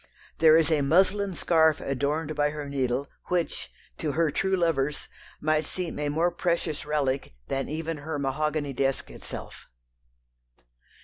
There 0.39 0.57
is 0.57 0.71
a 0.71 0.81
muslin 0.81 1.35
scarf 1.35 1.79
adorned 1.79 2.35
by 2.35 2.49
her 2.49 2.67
needle 2.67 3.07
which, 3.27 3.71
to 3.99 4.13
her 4.13 4.31
true 4.31 4.55
lovers, 4.55 5.07
might 5.39 5.63
seem 5.63 5.99
a 5.99 6.09
more 6.09 6.31
precious 6.31 6.87
relic 6.87 7.33
than 7.49 7.69
even 7.69 7.97
her 7.97 8.17
mahogany 8.17 8.73
desk 8.73 9.11
itself. 9.11 9.67